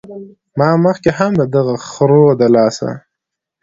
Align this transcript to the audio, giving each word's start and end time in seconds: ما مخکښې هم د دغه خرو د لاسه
ما 0.57 0.69
مخکښې 0.83 1.11
هم 1.19 1.31
د 1.41 1.43
دغه 1.55 1.73
خرو 1.89 2.25
د 2.39 2.41
لاسه 2.55 2.89